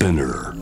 [0.00, 0.54] Spinner.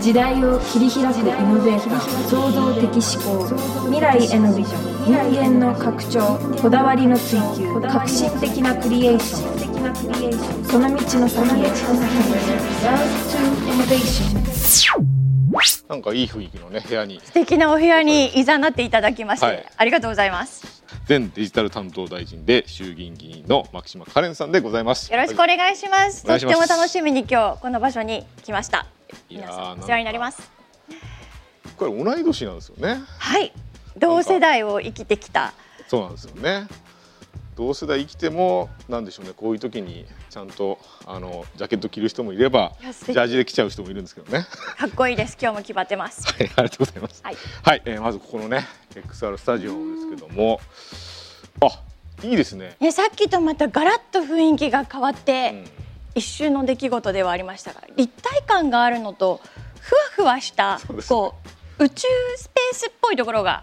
[0.00, 3.44] 時代を切り開くイノベーター創造的思考
[3.90, 11.68] 未来へのビジョン人間の拡張こだわりの追求革新的なクリエーションその道の先へ。
[11.68, 13.38] Love to
[13.68, 14.48] Innovation
[15.88, 17.20] なんかいい雰囲気のね部屋に。
[17.22, 19.66] 素敵なお部屋にいざなっていただきまして、はい。
[19.76, 20.77] ありがとうございます
[21.08, 25.10] 前デジタル担当大臣で衆議院議員の牧島かれんさんでございます。
[25.10, 28.86] よろしくお願いします、お願いとっても楽しみに今日この場所に来ました。
[29.30, 30.50] いやー皆さんお世話になります。
[31.78, 33.00] これ同い年なんですよね。
[33.18, 33.52] はい。
[33.96, 35.54] 同世代を生きてきた。
[35.86, 36.68] そうなんですよね。
[37.58, 39.32] 同世代生きてもなんでしょうね。
[39.36, 44.46] こういう時にちゃんとあのジャケット着る人もいればジャージで来ちゃう人もいるんですけどね。
[44.78, 45.36] かっこいいです。
[45.40, 46.24] 今日も決まってます。
[46.28, 47.20] はいありがとうございます。
[47.24, 47.36] はい。
[47.64, 50.60] はい、えーまずここのね XR スタジオですけども、
[51.60, 51.82] あ
[52.24, 52.76] いいですね。
[52.78, 55.88] ねさっきとまたガラッと雰囲気が変わって、うん。
[56.14, 59.40] 一瞬の出来事ではありましたが立体感があるのと
[59.80, 61.34] ふわふわしたこ
[61.78, 63.62] う宇宙スペースっぽいところが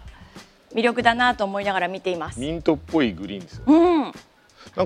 [0.74, 2.40] 魅力だなと思いながら見ています。
[2.40, 3.64] ミントっぽいグリーンですよ。
[3.66, 4.12] うん、なん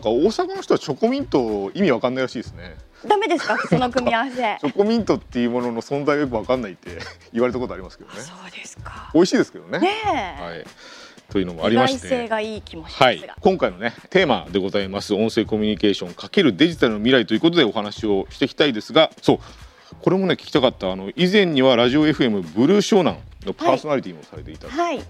[0.00, 2.76] か大阪の人はチョコミント意味わかんないらしいですね。
[3.06, 3.56] ダメですか？
[3.68, 4.36] その組み合わせ。
[4.60, 6.98] チョコミントっていうものの存在がよくわかんないって
[7.32, 8.20] 言われたことありますけどね。
[8.20, 9.10] そうですか。
[9.14, 9.78] 美味しいですけどね。
[9.78, 10.64] ねえ、はい。
[11.30, 12.28] というのもありまして。
[12.28, 19.38] がいい気もしはいますが、、今回のねテーマでございます音声コミュニケーション×デジタルの未来ということでお話をしていきたいですがそう
[20.00, 25.00] これもね聞きたかったあの以前にはラジオ FM ブルー湘南のパーソナリティもされていた、はい、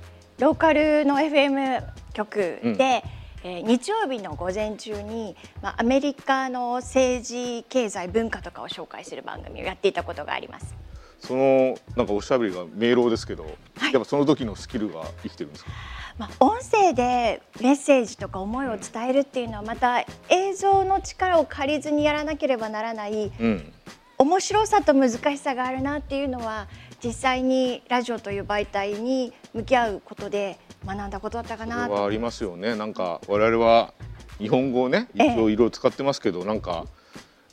[0.40, 1.82] ローカルの FM
[2.14, 2.78] 局で、うん。
[2.78, 3.10] えー
[3.42, 10.74] 日曜日の午前中に、まあ、アメリカの政治経済文化とかを紹介する番組をやっていたことがあります。
[11.20, 13.50] そのなんかおしゃべりが明朗ですけど、や
[13.88, 15.70] っぱその時のスキルが生きてるんですか？
[16.18, 23.72] まあ、音声でメッセージとか思いを伝えるっていうのはまた映像の力を借りずにやらなければならないうん。
[24.18, 26.68] 面白さと難しさがあるなっていうのは
[27.02, 32.04] 実際にラジオという媒体に向き合うことで学んだことだったかなと。
[32.04, 32.74] ありますよね。
[32.76, 33.92] なんか我々は
[34.38, 36.86] 日本語をねいろいろ使ってますけど、なんか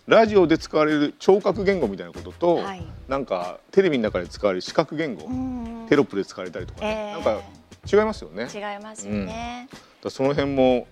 [0.06, 2.86] ラジオで使われる聴覚言語みたいなことと、はい。
[3.08, 7.12] なんかテレビの中で使われる視覚言語、うんテロップで使われたりとかね、ええ。
[7.14, 7.42] なんか
[7.90, 8.48] 違いますよね。
[8.54, 9.68] 違いますよね。
[9.72, 10.88] だからその辺も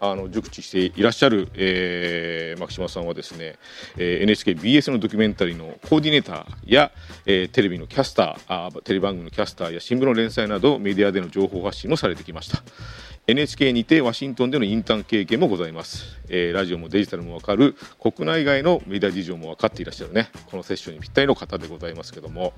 [0.00, 3.56] あの熟知していらっしゃる、えー、牧島さんはですね、
[3.98, 6.90] えー、NHKBS のドキュメンタリーのコーディネーターや、
[7.26, 12.62] えーテレビのキャスターあテレビ番組のキャスターや新聞の連載などメディアでの情報発信もされてきました。
[13.26, 20.30] NHK にてワシントンでのインターン経験もございます、えーラジオもデジタルも分かる国内外のメディア事情も分かっていらっしゃるね。
[20.50, 22.54] このセッションにぴったりの方でございますけども。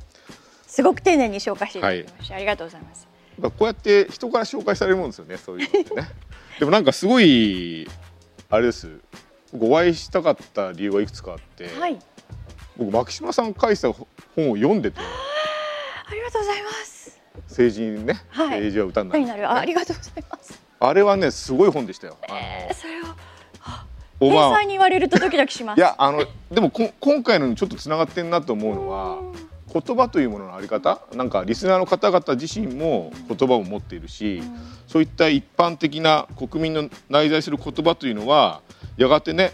[0.68, 2.36] すごく丁寧に紹介していただきました。
[2.36, 3.12] ありがとうございます。
[3.40, 6.08] こうやって人から紹介されるもんですよねそういうのってね
[6.58, 7.88] でもなんかすごい
[8.50, 9.00] あれです。
[9.52, 11.98] 僕お会いしたかった理由がいくつかあって、はい、
[12.76, 14.98] 僕牧島さん書いてた本を読んでて。
[15.00, 17.20] ありがとうございます。
[17.48, 18.46] 政治にね、はい。
[18.48, 20.62] 政治は歌になるなる、あありがとうございます。
[20.80, 22.16] あれはねすごい本でしたよ。
[22.28, 23.04] えーそれを
[24.20, 25.78] オバマ天才に言われるとドキドキします。
[25.78, 29.18] いやあのでもこ今回のにちょっとつながってんなと思うのは
[29.72, 34.42] 言葉というもののあり方なんかリスナーの方々自身も言葉を持っているし、
[34.86, 38.60] そういった一般的な国民の内在する言葉というのは
[38.96, 39.52] やがてね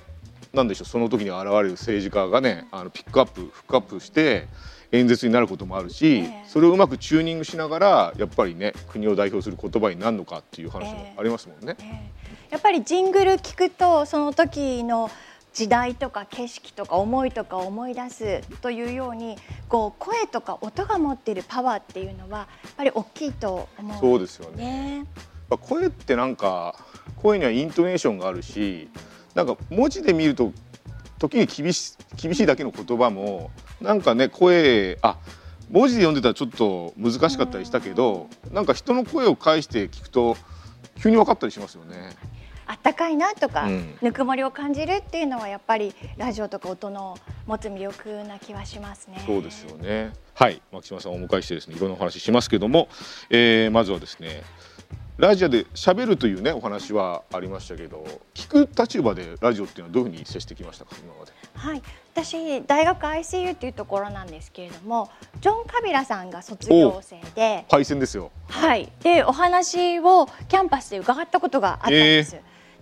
[0.52, 4.48] なんでしょうその時に現れる政治家がねあのピックアップフックアップして
[4.90, 11.76] 演説になることもあるし、ええそれをうまくチューニングしながらやっぱりね国を代表する言葉になるのかっていう話もありますもんね。
[11.78, 15.10] えーやっぱりジングル聞くとその時の
[15.58, 19.36] 時代とか景色とか思いとかを思い出すというように
[19.68, 25.04] こう声とか音が持っているパワーっていうのはやっぱり大きいと思うそうですよね
[25.48, 26.76] 声ってなんか
[27.16, 28.88] 声にはイントネーションがあるし
[29.34, 30.52] なんか文字で見ると
[31.18, 35.18] 時に厳し厳しいだけの言葉もなんかね声あ
[35.72, 40.36] 文字で読んでたらちょっと難しかったりしたけどなんか人の声を返して聞くと
[41.02, 42.16] 急に分かったりしますよね。
[42.68, 49.22] あったかいなとか、うんぬくもりを感じるっていうのはやっぱりラジオとか音の持つ魅力な気はしますね。
[49.26, 50.12] そうですよね。
[50.34, 52.88] はい、牧島さんをお迎えしてですね、いろんなお話しますけども、
[53.30, 54.42] えーまずはですね、
[55.16, 60.94] ラジオで喋るというねお話はありましたけど、聞く立場でラジオっていうのはどういうふうに接してきましたか？
[61.02, 61.32] 今まで。
[61.54, 61.82] はい、
[62.14, 65.10] 私大学 ICU っていうところなんですけれども
[65.40, 68.30] ジョン・カビラさんが卒業生で、パイセンですよ。
[68.48, 72.36] はい、でお話をキャンパスで伺ったことがあったんです。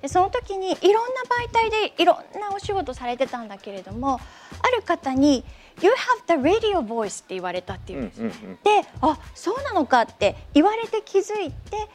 [0.06, 4.20] でその時にいろんな媒体でいろんなお仕事されてたんだけれども
[4.62, 5.44] ある方に
[5.82, 8.20] 「You have the radio voice」って言われたっていうんです。
[8.20, 11.88] うんうんであそうなのかって言われて気づいて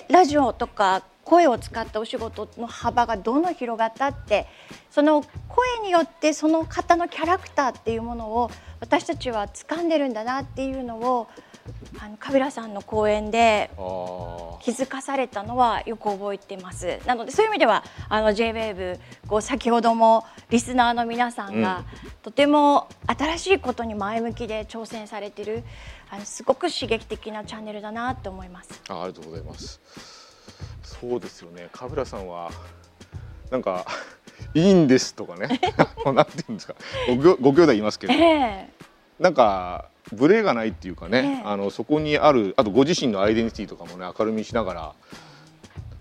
[0.00, 4.46] でラジオとか声を使ったお仕事の幅がどんどん広がったって
[4.90, 11.28] その声によってその方のキャラクターっていうものを私たちは掴んでるんだなっていうのを
[12.00, 13.70] あのカビラさんの講演で
[14.60, 16.98] 気づかされたのはよく覚えてます。
[17.06, 18.98] なのでそういう意味ではあの JWAVE
[19.28, 21.84] こう先ほどもリスナーの皆さんが、
[22.22, 25.62] とても新しいことに前向きで挑戦されてる
[26.10, 28.82] あのすごく刺激的なチャンネルだなと思います。
[28.88, 30.21] あありがとうございます
[30.82, 31.68] そうですよね。
[31.72, 32.50] カビラさんは
[33.50, 33.84] なんか
[34.54, 35.60] いいんですとかね。
[36.04, 36.74] なんていうんですか。
[37.22, 44.92] ごご兄弟いますけど、えー、なんかブレがないっていうかね、えー、あのそこにあるあとご自身のアイデンティティとかもね明るみにしながら。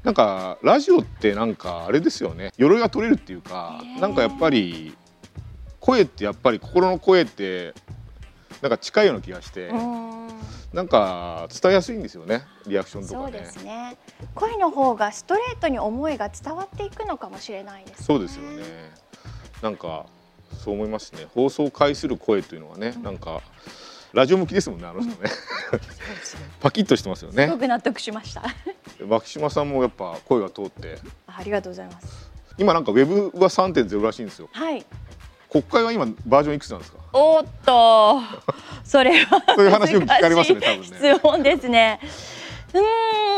[0.03, 2.51] なんかラジオってなんかあれですよね。
[2.57, 4.95] 鎧が取れるっていうか、えー、なんかやっぱり
[5.79, 7.75] 声ってやっぱり心の声って
[8.61, 9.71] なんか近いような気がして。
[10.73, 13.97] なんか伝えやすいんですよねリアクションとか、ね、そうですね。
[14.33, 18.63] 声の方がストレートに思いが伝わっていくのかもしれないです、ね、そうですよね。
[19.61, 20.05] なんか
[20.63, 21.27] そう思いますね。
[21.35, 23.41] 放送を介する声というのはね、うん、なんか
[24.13, 25.17] ラジオ向きですもんねあの人ね、
[25.73, 25.79] うん、
[26.61, 27.47] パキッとしてますよね。
[27.47, 28.43] すごく納得しました。
[29.05, 30.99] 牧島さんもやっぱ声が通って。
[31.27, 32.31] ありがとうございます。
[32.57, 34.47] 今なんかウェブは3.0らしいんですよ。
[34.53, 34.85] はい。
[35.49, 37.00] 国会は今バージョンいくつなんですか？
[37.13, 38.21] おっと。
[38.83, 40.85] それは そういう話よく聞かれますね多分ね。
[40.85, 41.99] 質問ですね。
[42.73, 42.83] うん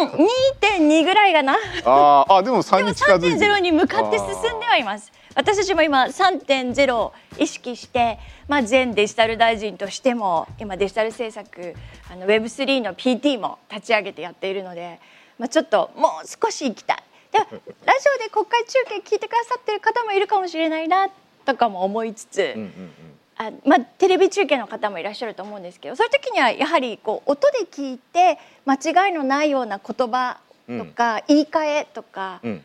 [0.05, 1.55] 2.2ぐらいかな。
[1.85, 5.11] ああでも3に近づいて3.0に向かって進んではいます。
[5.35, 11.75] 私たちも今3.0を意識して、まあ、全デジタル大臣としても今デジタル政策
[12.11, 14.99] あの Web3 の PT も立ち上げてやっているので、
[15.39, 16.97] まあ、ちょっともう少し行きたい。
[17.31, 21.09] でラジオで国会中継聞いてくださってる方もいるかもしれないな
[21.45, 30.37] とかも思いつつ、うんうんうんあまあ、テレビ中継の方もいらっしゃると思うんですけどそういう時にはやはりこう音で聞いて間違いのないような言葉
[30.67, 32.61] とか、うん、言い換えとか、うん、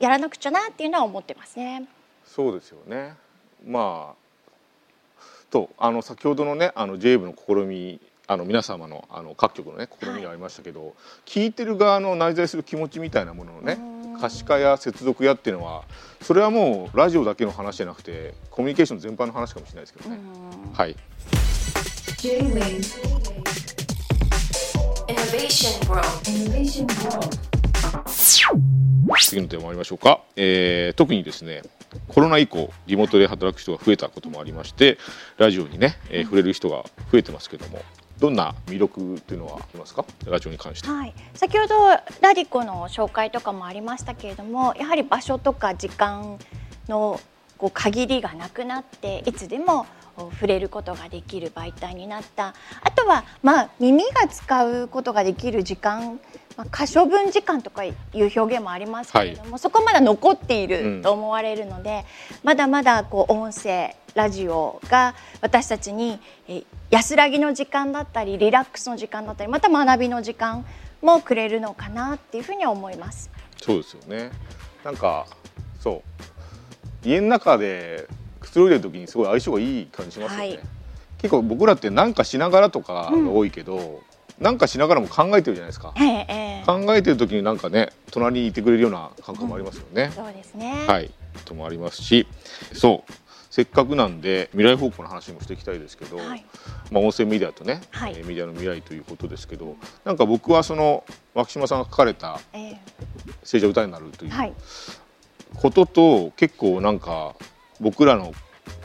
[0.00, 1.84] やらなくちゃなっていうのは思ってますね。
[2.24, 3.14] そうですよね。
[3.64, 4.20] まあ
[5.50, 10.92] とあの先ほどのねあの j 部の試みあの皆様のあの各局のね試みがありましたけど、はい、
[11.26, 13.78] 聞いてる側の内在する気持ちみたいなもののね
[14.20, 15.84] 可視化や接続やっていうのは
[16.20, 20.18] それはもうラジオだけの話じゃなくてコミュニケーション全般の話かもしれないですけどね。
[20.74, 20.96] はい。
[29.30, 31.62] 次のテーマ参りましょうか、えー、特にですね
[32.08, 34.98] コロナ以降リモートで働く人が増えたこともありまして
[35.38, 37.82] ラジオにね、えー、触れる人が増えてますけども
[38.20, 40.04] どんな魅力っていうのはありますか？
[40.26, 41.74] ラジオに関して、はい、先ほど
[42.20, 46.38] ラディコの紹介とかもありましたけれどもやはり場所とか時間
[46.86, 47.18] の
[47.56, 52.54] こう限りがなくなっていつでも触れることができる媒体になった。
[52.82, 56.20] あとはまあ耳が使うことができる時間、
[56.56, 66.18] まあ、可処分時間とかいう表現もありますけれども、はい、そこまだ残っていると思われるので、うん、まだまだこう音声ラジオが私たちに
[66.90, 70.64] 安らぎの時間だったりリラックスの時間だったりまた学びの時間
[71.00, 73.30] もくれるのかなっていうふうに思います。
[73.56, 74.30] そうですよね。
[74.84, 75.26] なんか
[75.78, 76.02] そ
[77.04, 77.08] う。
[77.08, 78.06] 家の中で
[78.50, 80.48] くつろいでる時にすごい相性がいい感じしますよね。
[80.48, 80.60] はい、
[81.18, 83.96] 結構僕らって何かしながらとかが多いけど、うん
[84.40, 90.86] なんかしながらも考えてるじゃないですか、えー、考えてる時になんかね隣にいてくれるような感覚もありますよね、うん、そうですね。
[90.86, 91.10] はい。
[91.44, 92.26] ともありますし。
[92.72, 93.12] そう。
[93.50, 96.44] せっかくなんで未来方向の話もしていきたいですけど、はい、
[96.92, 101.04] まあ、音声メディアとね、はい、メディアの未来ということですけどなんか僕はその
[101.34, 102.40] 牧島さんが書かれた
[103.42, 104.54] 「政治は歌になる」という
[105.56, 107.34] ことと結構なんか
[107.80, 108.32] 僕らの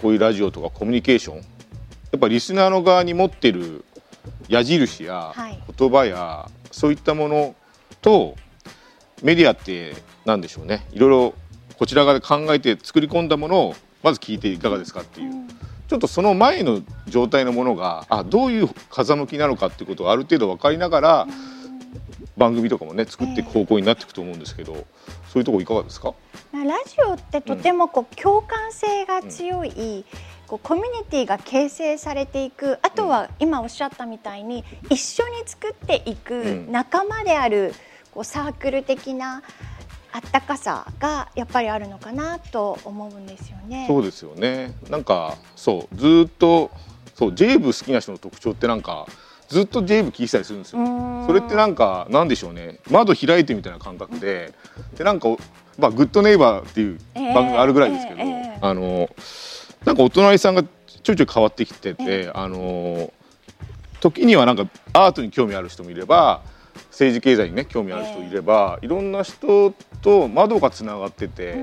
[0.01, 1.43] こういうラジオとかコミュニケーションや
[2.15, 3.83] っぱリスナーの側に持ってる
[4.47, 5.33] 矢印や
[5.77, 7.55] 言葉やそういったもの
[8.01, 8.35] と
[9.21, 9.93] メディアって
[10.25, 10.85] 何でしょうね。
[10.91, 11.33] いろいろ
[11.77, 15.31] こちら側で考えて作り込んだものをまず聞いていかがですかっていう、
[15.87, 21.27] ちょっとその前の状態のものがあどういう風向きなのかっていうことがある程度分かりながら、
[22.37, 24.85] 番組とかもね作っていく方向になっていくと思うんですけど、
[25.35, 26.13] そういうとこいかがですか？
[26.53, 30.05] ラジオってとてもこう共感性が強い、うん、
[30.47, 37.73] こうコミュニティが形成されていくあとは今おっしゃったみたいに一緒に作っていく仲間である
[38.13, 39.43] こうサークル的な
[40.13, 43.87] あったかさがやっぱりあるのかなと思うんですよね。
[43.89, 44.73] そうですよね。
[44.89, 46.71] なんかそうずっと
[47.13, 49.05] そうジェイブ好きな人の特徴ってなんか
[49.47, 50.79] ずっとジェイブ聞いてたりするんですよ。
[51.27, 52.79] それってなんかなんでしょうね。
[52.89, 54.53] 窓開いてみたいな感覚で、
[54.97, 55.29] でなんか
[55.77, 59.09] まあグッドネイバーっていう番組があるぐらいですけど、えーえー、あの
[59.85, 63.11] なんかお隣さんがちょいちょい変わってきてて、えー、あの
[63.99, 66.41] 時にはなんかアートに興味ある人もいれば。
[66.91, 71.53] 政治経済にね興味ある人いれば、いろんな人と窓がつながってて、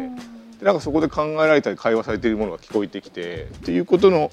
[0.58, 4.30] でなんかそこで考えられたり会話されているものが聞こえてきてっていうことの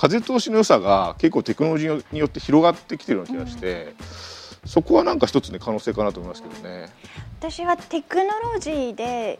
[0.00, 3.94] 風通しの良さが結構テクノロジーによって広がってきてるような気がして、
[4.62, 6.88] うん、そこはなんか一つね可能性かなと思いますけどね。
[7.38, 9.38] 私はテクノロジーで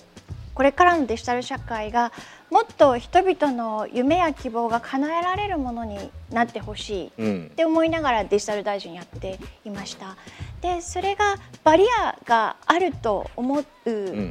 [0.60, 2.12] これからのデジタル社会が
[2.50, 10.18] もっと人々の夢や希望が叶えられるものになってほしいって思いながらデジタル大臣やっていました。
[10.60, 13.64] でそれがバリアがあると思う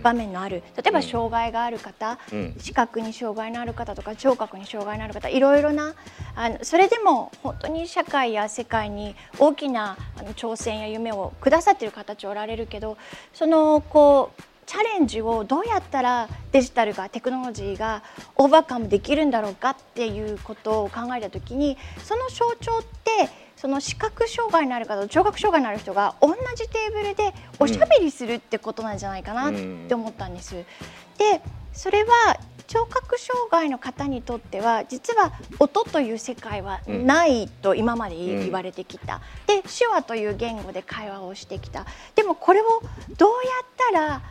[0.03, 5.95] 場面のある、例えば障害がある方、うん、視覚に障害のある方とか聴覚に障害のある方いろいろな
[6.35, 12.99] あのそれでも本当に社会や世界に大きなあの挑戦や夢をくださっている方たちおられるけど
[13.33, 18.03] そのこうチャレンジをどうやったらデジタルがテクノロジーが
[18.35, 29.53] オーバーカムできるんだろうかっていうことを考えた時にその象徴ってその視覚障害のある方と聴覚障害のある人が同じテーブルでおしゃべりするってことなんじゃないかなっ
[29.87, 30.53] て思ったんです。
[30.53, 31.41] で
[31.73, 41.87] それは聴覚障害の方にとっては実は音という世界はないと今まで言われてきた、で手話という言語で会話をしてきた。
[42.13, 42.83] でもこれを
[43.17, 44.21] どうやったら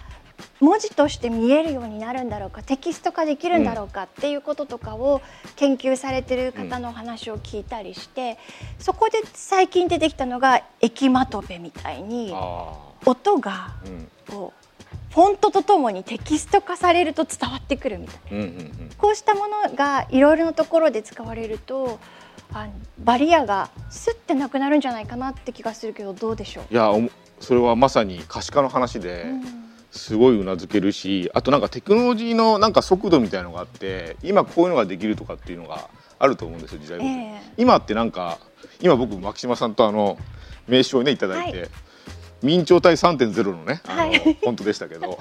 [0.60, 5.20] 文字として見えるようになるんだろうかテキスト化できるんだろうかっていうこととかを
[5.56, 8.38] 研究されてる方の話を聞いたりして
[8.78, 12.34] そこで最近出てきたのが駅まとべみたいに
[13.06, 13.74] 音が
[14.28, 18.46] こうフォントとともにテキスト化されると伝わってくるみたいな、
[18.98, 21.98] こうしたものがいろいろなところで使われると
[22.52, 22.68] あ
[22.98, 26.64] バリアがすってなくなるんじゃないかなって気がするけどどうでしょう？
[26.72, 26.92] いや
[27.40, 29.57] それはまさに可視化の話で、うん
[29.90, 38.38] すごいうなずけるしあとなんかテクノロジーのなんか速度みたいのがあって今こういうのができるとかっていうのがあると思うんですよ時代ごとに、えー、今ってなんか
[38.80, 40.18] 今僕牧島さんとあの
[40.66, 41.68] 名刺をねいただいて、はい、
[42.42, 45.18] 明朝体3.0のねあの、はい、フォントでしたけど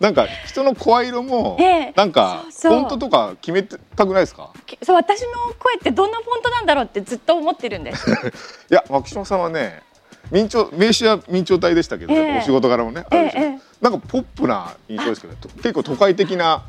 [0.00, 1.56] なんか人の声色も、
[1.94, 4.52] なんかフォントとか決めたくないですか？
[4.82, 5.28] そう私の
[5.60, 8.10] 声ってどんなフォントなんだろうってずっと思ってるんです。
[8.68, 9.84] いや牧島さんはね
[10.30, 16.64] 明朝名刺は明朝体でしたけど、えー、お仕事柄もねあるでしょ、えー、なんかポップな印象ですけど結構都会的な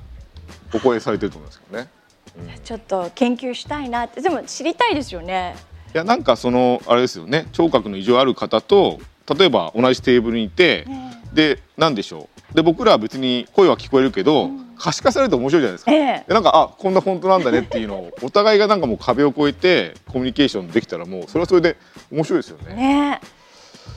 [0.73, 1.89] お声されてると思いますけどね、
[2.37, 4.21] うん、ちょっと研究したいなって。
[4.21, 5.55] でも知りたいですよね。
[5.93, 7.47] いやなんかそのあれですよね。
[7.51, 8.99] 聴覚の異常ある方と
[9.37, 12.55] 例えば同じテーブルにいて、えー、で何でしょう。
[12.55, 21.77] で僕らは別に声は聞こえるけど、うん、可視化されると面白いじゃないですか、えー、でなんかあこんなフォントなんだねっていうのをお互いがなんかもう壁を越えてコミュニケーションできたらもうそれはそれで
[22.11, 22.75] 面白いですよね。
[22.75, 23.21] ね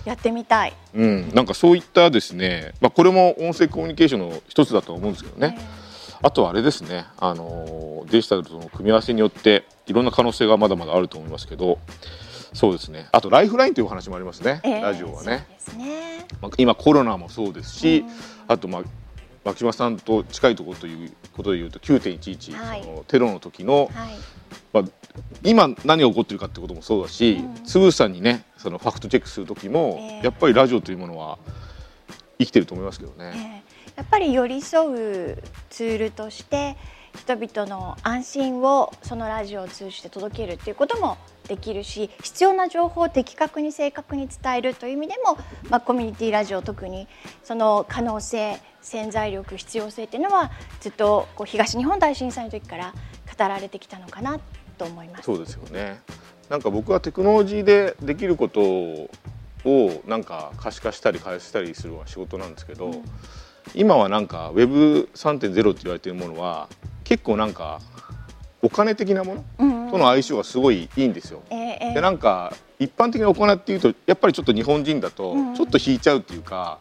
[0.06, 5.58] やってみたい、うん、なんかそういったですね、まあ、これも音声コミュニケーションの一つだと思うんですけどね、
[6.22, 11.78] あとはあれですね、あのデジタルとの組み合わせによっていろんな可能性がまだまだあると思いますけど
[12.52, 13.06] そうですね。
[13.12, 15.46] あとライフラインというお話もありますね、えー、ラジオはね。
[15.76, 16.24] ね。
[16.40, 18.08] まあ、今コロナもそうですし、うん、
[18.48, 18.82] あとまあ
[19.44, 24.16] 牧島さんと近いところということでいうと9.11、はい、そのテロの時の、はい、
[24.72, 24.84] まあ、
[25.44, 31.38] 今何が起こってるかってこともそうだし、うん、つぶさにねそのファクトチェックする時も、えー、やっぱりラジオというものは
[32.36, 33.62] 生きてると思いますけどね。
[33.86, 36.76] えー、やっぱり寄り添うツールとして
[37.16, 45.38] 人々の安心をそのラジオを通じて届けるっていうこともできるし必要な情報を的確に正確に伝えるという意味でも、
[45.70, 47.06] まあ、コミュニティラジオ特に
[47.44, 52.92] その可能性潜在力必要性っていうのはずっとこう東日本大震災の時から
[53.38, 54.40] 語られてきたのかな
[54.76, 55.22] と思います。
[55.22, 56.00] そうですよね
[56.48, 59.10] なんか僕はテクノロジーでできることを
[60.06, 63.02] なんか可視化したり返したりするのが仕事なんですけど、うん、
[63.74, 66.68] 今はなんか Web3.0 って言われているものは
[67.04, 67.80] 結構なんか
[68.62, 71.42] お金的なものとの相性がすごいいいんですよ。
[71.50, 76.78] えー、でなんか一般的なお金っていうとやっぱりちょっと日本人だとちょっと引いちゃうっていうか、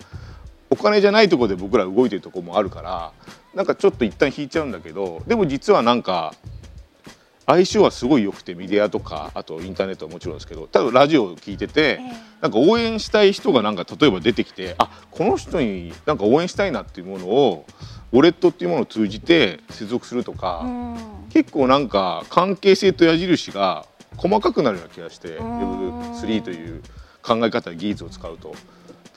[0.70, 3.12] お金じゃないところで僕ら動いてるとこもあるから
[3.54, 6.34] なんかちょっと一旦引いちゃうんだけどでも実はなんか
[7.48, 12.00] 相性はすごい良くてメディアとかあとインターネットはもちろんですけど多分ラジオを聞いてて、
[12.42, 17.66] なんか応援したい人がなんか例えば出てきてあこの人になんか応援したいなっていうものを
[18.12, 20.66] ウォレットっていうものを通じて接続するとか、
[21.30, 23.86] 結構なんか関係性と矢印が
[24.18, 26.82] 細かくなるような気がして Web3 という
[27.22, 28.56] 考え方技術を使うと。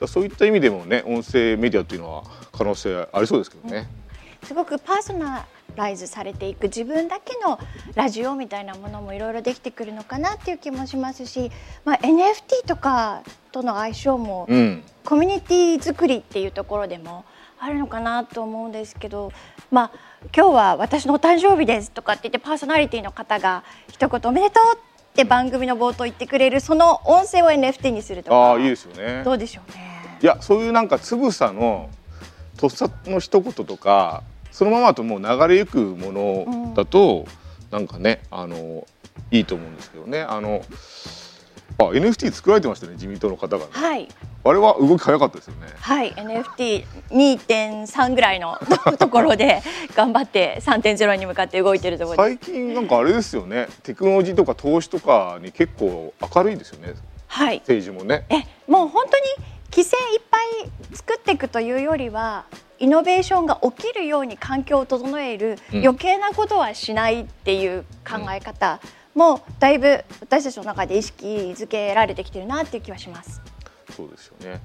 [0.07, 3.89] そういった意味でもね音声メディアっていうのは可能性ありそうですけどね。
[4.43, 5.45] すごくパーソナ
[5.79, 7.57] ライズされていく自分だけの
[7.95, 11.51] ラジオみたいなものもいろいろできてくるのかなっていう気もしますし、
[11.85, 17.23] まあ、NFT とかとの相性も、うん、コミュニティ作りっていうところでも
[17.57, 19.31] あるのかなと思うんですけど、
[19.71, 19.91] まあ、
[20.35, 24.79] 今日は私のお誕生日ですとかって言ってパーソナリティの方が一言おめでとうっ
[25.13, 29.23] て番組の冒頭言ってくれるその音声を NFT にするとかあいいですよね。
[29.23, 30.17] どうでしょうね。
[30.21, 31.89] いやそういうなんかつぶさの
[32.57, 37.25] とっさの一言とかそのままだともう流れゆくものだと、
[37.71, 38.87] うん、なんかねあの
[39.31, 40.21] いいと思うんですけどね。
[40.21, 40.61] あの
[41.81, 44.09] あ NFT 作られてましたね自民党の方が、ね、はい。
[44.43, 45.67] あれは動き早かったですよね。
[45.79, 48.57] はい NFT2.3 ぐらいの
[48.99, 49.61] ところで
[49.95, 53.67] 頑張って3.0に向かって動いてるところ最近なんかあれですよね。
[53.83, 56.95] テクノロジーとか投資とかに結構明るいですよね。
[57.27, 57.59] はい。
[57.59, 58.25] 政治もね。
[58.29, 59.23] えもう本当に
[59.71, 62.45] 規制いっぱい作っていくというよりは
[62.79, 68.79] イノベーションが起きるように環境を整える、余計なことはしないっていう考え方
[69.15, 73.41] もだいぶ私たちの中で意識づけられてきてるなっていう気はします。
[73.95, 74.61] そうですよね。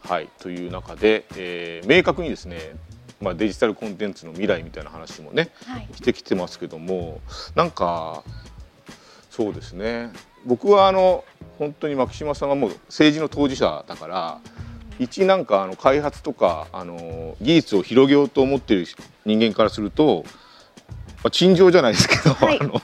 [0.00, 0.28] はい。
[0.38, 2.76] という中で、えー、明確にですね
[3.20, 7.20] まあ、デジタルコンテンツの未来みたいな話もね、はい、してきてますけども
[7.54, 8.22] なんか
[9.30, 10.10] そうですね。
[10.44, 11.24] 僕はあの
[11.58, 14.40] 本当に牧島さんはもう政治の当事者だから
[14.98, 18.86] 一なんかあの開発とかあの技術を広げようと思っている
[19.24, 20.24] 人間からすると、
[21.22, 22.80] まあ、陳情じゃないですけど、はい、あの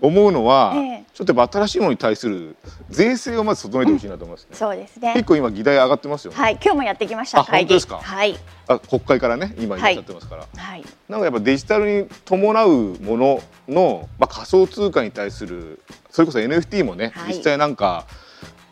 [0.00, 2.56] 思うのは、ええ、ちょっとやっぱ新しいものに対する
[2.90, 4.48] 税制をまず整えてほしいなと思います、ね。
[4.52, 5.12] うん、そうですね。
[5.14, 6.32] 結構今議題上がってますよ。
[6.32, 6.52] ねはい。
[6.54, 7.98] 今日もやってきました本当ですか？
[7.98, 8.38] はい。
[8.68, 15.80] あ国会からね今やっちゃってますから、はい、なんかやっぱデジタルに伴うものの、まあ、仮想通貨に対する
[16.18, 18.04] それこそ NFT もね、はい、実際なんか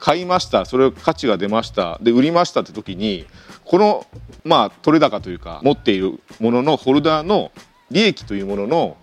[0.00, 0.64] 買いました。
[0.64, 1.96] それ価値が出ました。
[2.02, 3.24] で売りましたって時に
[3.64, 4.04] この
[4.42, 7.52] まあ取れ高というか持っているもののホルダーの
[7.92, 8.96] 利益というものの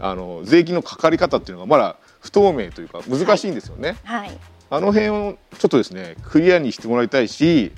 [0.00, 3.98] あの税金のかかり方っていうのがまだ不透明というか難しいんですよね。
[4.04, 4.38] はい、はい、
[4.70, 7.72] あの辺をちょっとですねクリアにしてもらいたいしい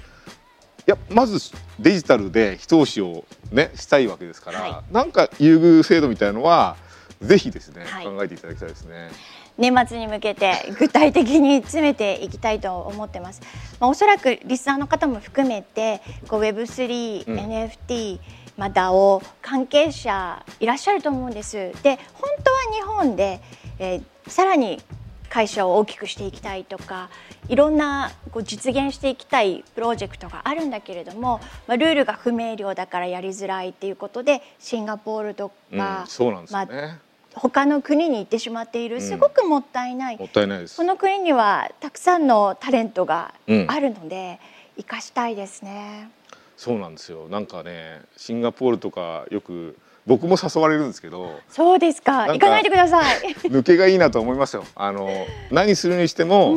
[0.87, 6.77] やまずデジタルで非投資をねしたいわけですから、はい、なんか優遇制度みたいのは
[7.21, 9.11] ぜひですね、はい、考えていただきたいですね。
[9.59, 13.41] 年末に向けて具体的に詰めていきたいと思ってます。
[13.81, 18.21] まあ、おそらくリスナーの方も含めてこう Web3、うん、NFT
[18.57, 21.57] まあ、DAO 関係者いらっしゃると思うんです。
[21.83, 23.41] で本当は日本で、
[23.79, 24.83] えー、さらに
[25.29, 27.11] 会社を大きくしていきたいとか
[27.49, 37.06] いろんなこう実現していきたいプロジェクトがあるんだけれども、まあ、ルールが不明瞭だからやりづらいっていうことでシンガポールとか、うん、そうなんですね、まあ
[37.39, 39.01] 他の国に行ってしまっている。
[39.01, 40.77] すごくもったいない、うん、もったいないです。
[40.79, 43.35] この国にはたくさんのタレントが
[43.69, 44.41] あるので、
[44.77, 46.11] うん、生かしたいですね。
[46.57, 47.29] そうなんですよ。
[47.29, 51.39] なんかねシンガポールとかよく僕も誘われるんですけど。
[51.51, 52.25] そうですか。
[52.25, 53.35] 行かないでください。
[53.49, 54.65] 抜けがいいなと思いますよ。
[54.75, 55.11] あの
[55.51, 56.57] 何するにしても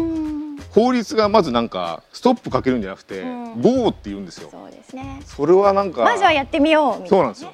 [0.71, 4.49] 法律がまずなんかストップかけるんじゃなくて、うん、ゴーって言うんですよ。
[4.49, 5.21] そうですね。
[5.25, 7.51] それはなんかまずはやってみよう、ね、そうなんですよ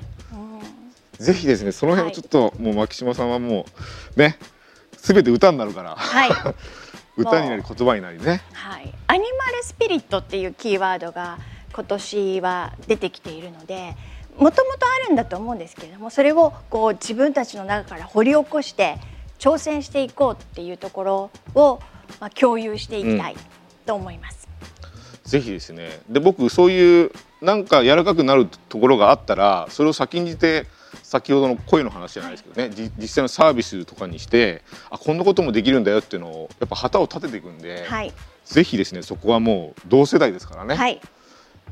[1.19, 3.65] ぜひですねその辺をちょっと、もう牧島さんはも
[4.15, 4.37] うね
[4.97, 6.29] すべて歌になるから、はい、
[7.17, 11.37] 歌になり言葉になりね、はい、アニマルスピリットっていうキーワードが
[11.73, 13.95] 今年は出てきているので
[14.37, 18.97] もともとあるんだと思うんですけれどもそれをこう自分たちの中から掘り起こして
[19.39, 21.79] 挑戦していこうっていうところを、
[22.19, 23.35] まあ、共有していきたい
[23.85, 24.47] と思います。
[25.23, 25.99] うん、ぜひですね。
[26.09, 30.65] で僕そういうなんか柔らかくなるところがあったらそれを先んじて
[31.03, 38.13] 先ほどの声の話じゃないですけどね、実際のサービスとかにしてあこんなこともできるんだよっていうのをやっぱ旗を立てていくんで、はい、
[38.45, 41.01] ぜひですねそこはもう同世代ですからね、はい、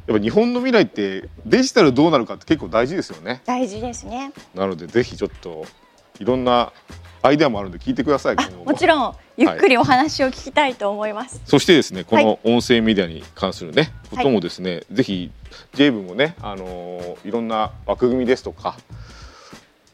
[0.08, 3.42] やっぱ日本の未来ってデジタルどうなるかって結構大事ですよね。
[3.46, 4.34] 大事ですね。
[4.54, 5.66] なのでぜひちょっと
[6.20, 6.74] いろんな
[7.24, 15.32] アイデアもあるので聞いてくださいもちろんゆっくりお話を聞きたいと思います、はい、そしてですねこの音声メディアに関するね、こともですね、ぜひ
[15.74, 18.76] J 部もねあのー、いろんな枠組みですとか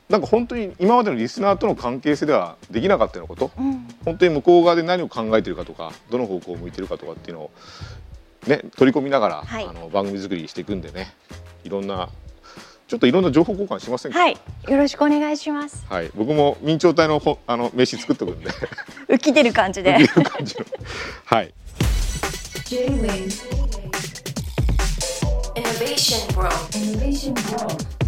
[0.10, 7.52] なんか本当に今までのリスナーとの関係性ではできなかったようなこと、うん、本当に向こう側で何を考えているかとかどの方向を向いているかとかっていうのを、
[8.48, 11.14] ね、取り込みながら、はい、あの番組作りしていくんでね
[11.64, 12.10] いろんな
[12.90, 15.86] ちょっといろんな情報交換しませんはい、よろしくお願いします。
[15.88, 18.50] はい、僕も明朝体のほあの名刺作っておくんで。
[19.08, 19.96] 浮き出る感じで。
[19.96, 20.66] 浮き出る感じの。
[21.26, 21.54] はい。
[25.56, 26.50] Innovation World.
[26.74, 27.99] Innovation World.